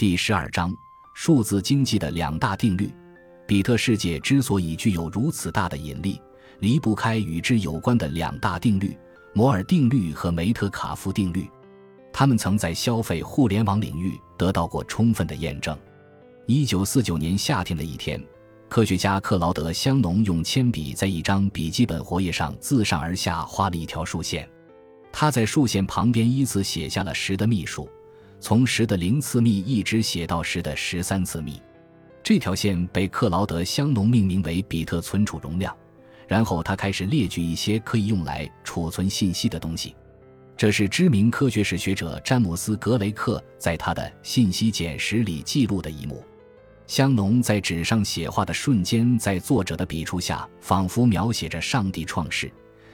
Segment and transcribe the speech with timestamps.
[0.00, 0.74] 第十二章：
[1.12, 2.90] 数字经济的两大定律。
[3.46, 6.18] 比特世界之所以具有如此大的引力，
[6.60, 8.96] 离不开与之有关的两大定律——
[9.34, 11.46] 摩尔定律和梅特卡夫定律。
[12.14, 15.78] 他们曾在消费互联网领域得到过充分的验证。
[16.46, 18.18] 一九四九年夏天的一天，
[18.70, 24.48] 科学家克劳德·香农用铅笔在一张笔记本活页上自上而下画了一条竖线。
[25.12, 27.86] 他在竖线旁边依次写下了十的幂数，
[28.40, 31.60] 从十的零次幂一直写到十的十三次幂。
[32.22, 35.76] 这条线被克劳德·香农命名为比特存储容量。
[36.26, 39.96] 然后他开始列举一些可以用来储存信息的东西。
[40.56, 46.22] 这是知名科学史学者詹姆斯·格雷克在他的信息简史里记录的一幕。
[46.86, 52.48] 香农在纸上写画的瞬间，在作者的笔触下，仿佛描写着上帝创世。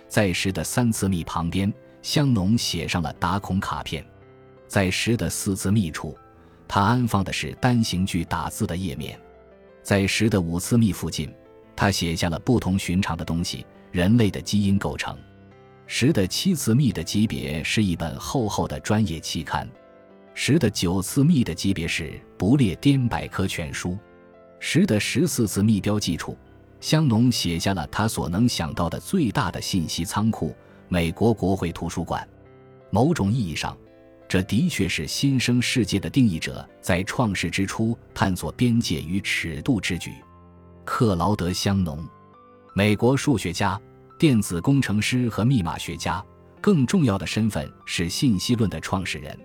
[0.09, 1.71] 在十的三次幂旁边，
[2.01, 4.03] 香农写上了打孔卡片；
[4.67, 6.17] 在十的四次幂处，
[6.67, 9.17] 他安放的是单行距打字的页面；
[9.83, 11.33] 在十的五次幂附近，
[11.75, 15.17] 他写下了不同寻常的东西——人类的基因构成。
[15.87, 19.69] 十的七次幂的级别是一本厚厚的专业期刊。
[20.35, 23.97] 十的九次幂的级别是不列颠百科全书，
[24.59, 26.37] 十的十四次幂标记处，
[26.81, 30.55] 香农写下了他所能想到的最大的信息仓库——
[30.91, 32.29] 美国国会图书馆。
[32.91, 33.77] 某种意义上，
[34.29, 40.13] 这的确是新生世界的定义者在创世之初探索边界与尺度之举。
[40.85, 42.05] 克劳德·香农，
[42.75, 43.81] 美国数学家、
[44.19, 46.25] 电子工程师和密码学家，
[46.61, 49.39] 更重要的身份是信息论的创始人。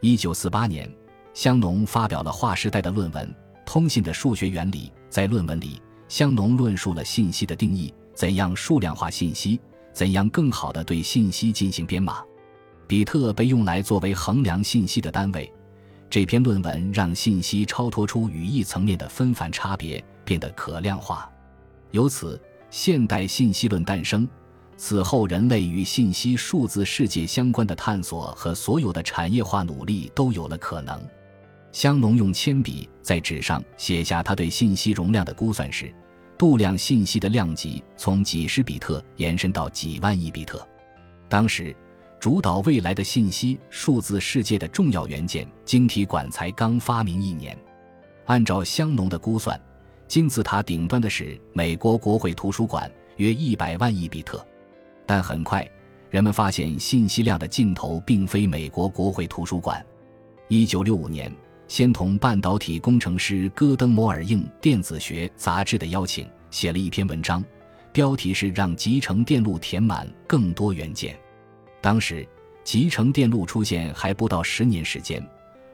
[0.00, 0.88] 一九四八年，
[1.34, 3.26] 香农发表了划时代的论文
[3.64, 4.92] 《通信的数学原理》。
[5.10, 9.58] 在论文里，香农论述了信息的定义，怎样数量化信息，
[9.92, 12.22] 怎样更好地对信息进行编码。
[12.88, 15.52] 比特被用来作为衡量信息的单位。
[16.10, 21.30] 这篇论文让信息超脱出语义层面的纷繁差别，变得可量化。
[21.90, 24.26] 由此，现代信息论诞生。
[24.78, 30.98] 此后，人类与信息数字世界相关的探索和所有的产业化努力都有了可能。
[31.72, 35.92] 香农用铅笔在纸上写下他对信息容量的估算时，
[36.38, 40.66] 度量信息的量级从几十比特延伸到几万亿比特。
[41.28, 41.76] 当时，
[42.20, 47.56] 主导未来的信息数字世界的重要元件——晶体管才刚发明一年。
[48.26, 49.58] 按照香农的估算，
[50.08, 54.44] 金字塔顶端的是美国国会图书馆，约一百万亿比特。
[55.06, 55.66] 但很快，
[56.10, 59.84] 人们发现信息量的尽头并非美国国会图书馆。
[60.48, 61.32] 一九六五年，
[61.68, 67.44] 先同半导体工程师戈登·摩尔应《电子学》杂志的邀请，写了一篇文章，
[67.92, 71.16] 标题是“让集成电路填满更多元件”。
[71.80, 72.26] 当时，
[72.64, 75.24] 集成电路出现还不到十年时间，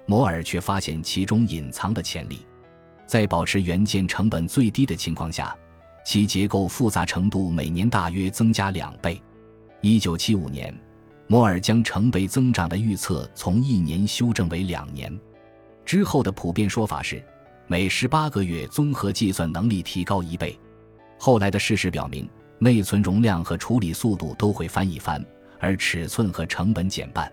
[0.06, 2.46] 摩尔却发现其中隐藏的潜力。
[3.06, 5.56] 在保持元件成本最低的情况下。
[6.06, 9.18] 其结构复杂程度每年大约增加两倍。
[9.80, 10.78] 一九七五年，
[11.26, 15.18] 摩尔将成倍增长的预测从一年修正为两年。
[15.82, 17.24] 之后的普遍说法是，
[17.66, 20.58] 每十八个月综合计算能力提高一倍。
[21.18, 22.28] 后来的事实表明，
[22.58, 25.24] 内存容量和处理速度都会翻一番，
[25.64, 27.30] 而尺寸和成本减半。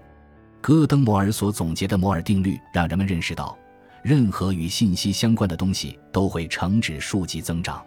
[0.61, 3.57] 戈登·摩尔所总结的摩尔定律让人们认识到，
[4.03, 7.83] 任何与信息相关的东西都会呈指数级增长。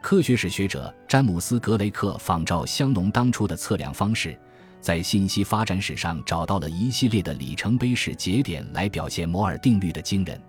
[0.00, 4.38] 科学史学者詹姆斯·格雷克仿照香农当初的测量方式，
[4.80, 10.40] 在信息发展史上找到了一系列的里程碑式节点来表现摩尔定律的惊人。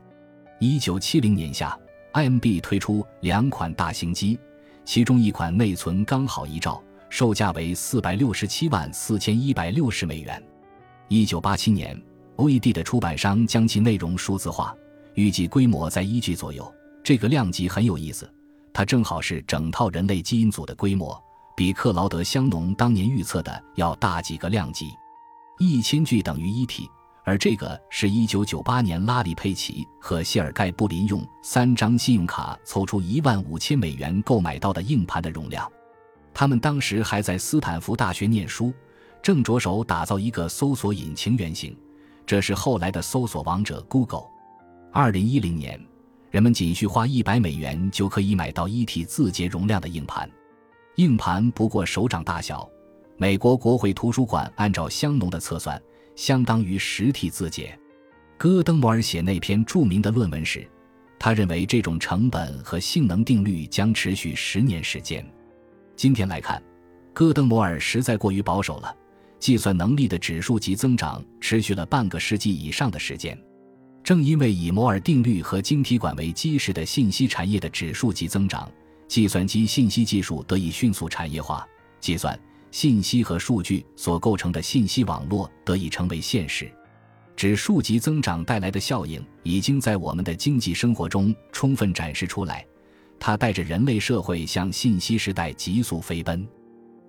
[0.59, 1.77] 一九七零年夏
[2.13, 4.37] ，IMB 推出两款大型机，
[4.83, 6.83] 其中一款内存刚好一兆，
[7.17, 10.43] 售价为四百六十七万四千一百六十美元。
[11.07, 11.97] 一九八七年
[12.35, 14.75] ，OED 的出版商将其内容数字化，
[15.13, 16.69] 预计规模在一 G 左右。
[17.01, 18.29] 这个量级很有意思。
[18.73, 21.17] 它正好是整套人类基因组的规模，
[21.55, 24.89] 比克劳德·香农当年预测的要大几个量级。
[25.57, 26.85] 一千 G 等于一 T，
[27.23, 35.65] 而这个是一九九八年拉里·佩奇和谢尔盖·布林用三张信用卡凑出一万五千美元购买到的硬盘的容量。
[36.35, 38.71] 他们当时还在斯坦福大学念书，
[39.23, 41.75] 正着手打造一个搜索引擎原型，
[42.27, 44.25] 这是后来的搜索王者 Google。
[44.91, 45.79] 二零一零年。
[46.31, 50.29] 人们仅需花一百美元就可以买到一 T 字节容量的硬盘，
[50.95, 52.69] 硬盘不过手掌大小。
[53.15, 55.81] 美国国会图书馆按照香农的测算，
[56.13, 57.79] 相当于十 T 字节。
[58.37, 60.69] 戈登·摩尔写那篇著名的论文时，
[61.17, 65.25] 他认为这种成本和性能定律将持续十年时间。
[65.95, 66.61] 今天来看，
[67.13, 68.93] 戈登·摩尔实在过于保守了，
[69.39, 73.37] 计算能力的指数级增长持续了半个世纪以上的时间。
[74.03, 78.69] 正因为以摩尔定律和晶体管为基石的信息产业的指数级增长，
[79.07, 81.65] 计算机信息技术得以迅速产业化，
[81.99, 82.37] 计算、
[82.71, 86.69] 信息和数据所构成的信息网络得以成为现实。
[87.35, 92.65] 指数级增长带来的效应已经在我们的经济生活中充分展示出来，
[93.19, 96.47] 它带着人类社会向信息时代急速飞奔。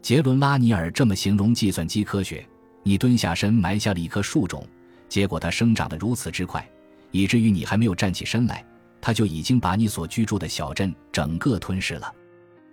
[0.00, 2.47] 杰伦拉尼尔这么形容计算机科学：
[2.82, 4.67] 你蹲下身埋下了一棵树种，
[5.08, 6.67] 结果它生长得如此之快。
[7.11, 8.64] 以至于你还没有站起身来，
[9.00, 12.12] 它就已经把你所居住的小镇整个吞噬了。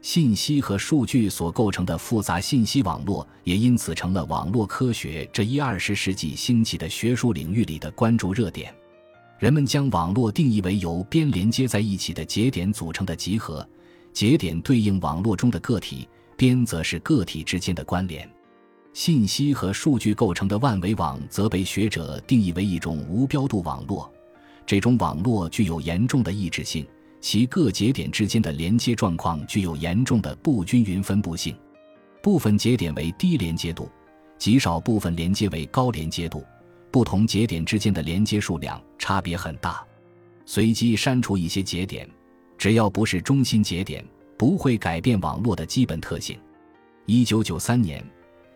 [0.01, 8.75] 信息和数据所构成的复杂信息网络，也因此成了网络科学这一二十世纪兴起的学术领域里的关注热点。
[9.44, 13.68] 人们将网络定义为由边连接在一起的节点组成的集合，
[14.13, 16.07] 节点对应网络中的个体，
[16.38, 18.25] 边则是个体之间的关联。
[18.94, 24.10] 信息和数据构成的万维网，则被学者定义为一种无标度网络。
[24.66, 26.88] 这种网络具有严重的抑制性，
[27.19, 31.54] 其各节点之间的连接状况具有严重的不均匀分布性。
[32.22, 33.92] 部分节点为低连接度，
[34.38, 36.42] 极少部分连接为高连接度。
[36.94, 39.84] 不同节点之间的连接数量差别很大。
[40.45, 42.07] 随机删除一些节点，
[42.56, 44.06] 只要不是中心节点，
[44.38, 46.40] 不会改变网络的基本特性。
[47.07, 48.06] 一九九三年，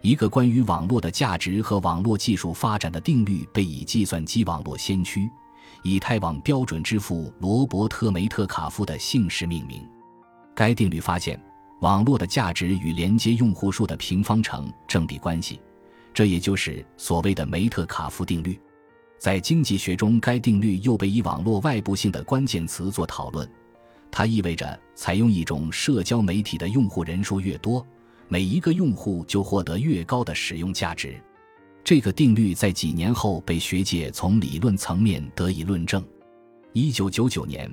[0.01, 5.27] 一个关于网络的价值和网络技术发展的定律被以计算机网络先驱。
[5.83, 9.81] 以太网标准之父罗伯特·梅特卡夫的姓氏命名。
[10.53, 11.41] 该定律发现，
[11.81, 15.59] 网络的价值与连接用户数的平方成正比关系，
[16.17, 18.59] 这也就是所谓的梅特卡夫定律。
[19.19, 23.47] 在经济学中，该定律又被以网络外部性的关键词做讨论。
[24.09, 27.85] 它意味着，采用一种社交媒体的用户人数越多，
[28.29, 31.21] 每一个用户就获得越高的使用价值。
[31.83, 36.03] 这个定律在几年后被学界从理论层面得以论证。
[36.73, 37.71] 一九九九年，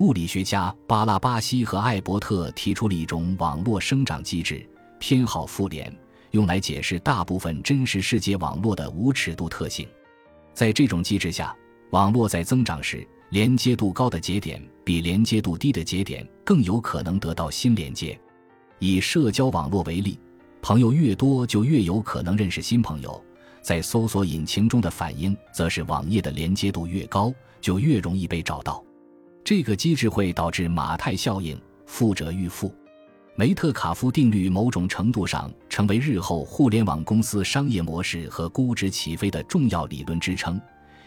[0.00, 5.90] 物理学家巴拉巴西和艾伯特提出了一种网络生长机制，偏好复联，
[6.36, 9.88] 用来解释大部分真实世界网络的无尺度特性。
[10.52, 11.56] 在这种机制下，
[11.92, 18.20] 网络在增长时，连接度高的节点比连接度低的节点更有可能得到新连接。
[18.80, 20.20] 以社交网络为例，
[20.60, 23.24] 朋友越多，就越有可能认识新朋友。
[23.62, 28.84] 在搜索引擎中的反应，则是网页的连接度越高，就越容易被找到。
[29.42, 32.74] 这个机制会导致马太效应，富者愈富。
[33.38, 40.58] 梅特卡夫定律某种程度上成为日后互联网公司商业模式和估值起飞的重要理论支撑，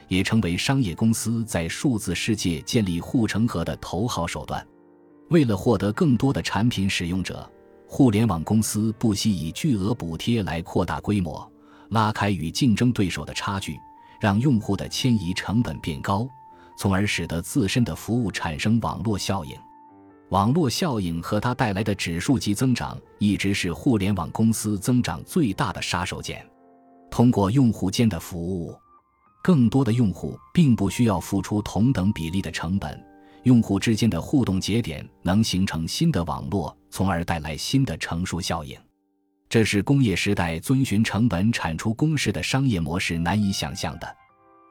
[0.08, 4.64] 也成为商业公司在数字世界建立护城河的头号手段。
[5.30, 7.50] 为了获得更多的产品使用者，
[7.88, 11.52] 互联网公司不惜以巨额补贴来扩大规模。
[11.90, 13.76] 拉开与竞争对手的差距，
[14.22, 16.28] 让用户的迁移成本变高，
[16.78, 19.58] 从而使得自身的服务产生网络效应。
[20.30, 26.40] 网络效应和它带来的指数级增长，一直是互联网公司增长最大的杀手锏。
[27.10, 28.76] 通过用户间的服务，
[29.44, 33.04] 更多的用户并不需要付出同等比例的成本，
[33.42, 38.78] 用户之间的互动节点能形成新的网络，从而带来新的乘数效应。
[39.50, 44.08] 这是工业时代遵循成本产出公式的商业模式难以想象的。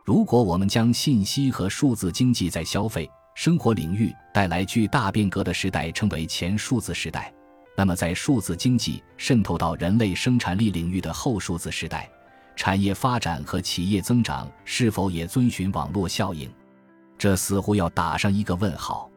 [0.05, 7.33] 如果我们将信息和数字经济在消费生活领域带来巨大变革的时代称为前数字时代，
[7.77, 12.11] 那么在数字经济渗透到人类生产力领域的后数字时代，
[12.57, 16.51] 产业发展和企业增长是否也遵循网络效应？
[17.17, 19.09] 这似乎要打上一个问号。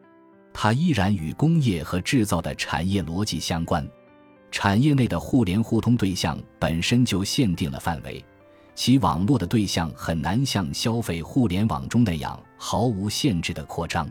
[0.52, 3.84] 它依然与工业和制造的产业逻辑相关。
[4.52, 8.24] 产业内的互联互通对象本身就限定了范围，
[8.76, 14.08] 其网络的对象很难像消费互联网中那样毫无限制的扩张。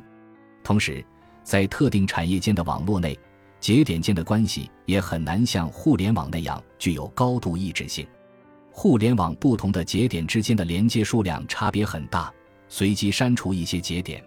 [0.64, 1.04] 同时，
[1.44, 3.18] 在特定产业间的网络内，
[3.60, 8.08] 节点间的关系也很难像互联网那样具有高度抑制性。
[8.72, 12.32] 互联网不同的节点之间的连接数量差别很大，
[12.70, 14.24] 随机删除一些节点，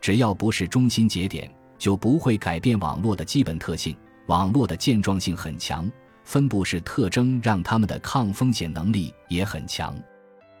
[0.00, 3.96] 只要不是中心节点，就不会改变网络的基本特性。
[4.26, 5.90] 网络的健壮性很强，
[6.24, 9.96] 分布式特征让它们的抗风险能力也很强。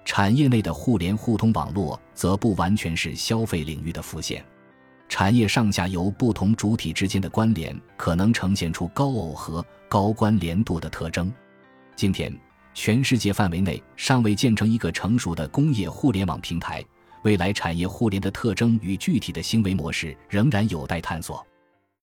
[0.04, 4.44] 产业内的互联互通网络则不完全是消费领域的浮现，
[5.08, 11.32] 产业上下游不同主体之间的关联可能呈现出高耦合、高关联度的特征。
[11.94, 12.36] 今天，
[12.74, 16.84] 全世界范围内尚未建成一个成熟的工业互联网平台，
[17.22, 21.46] 未来产业互联的特征与具体的行为模式仍然有待探索。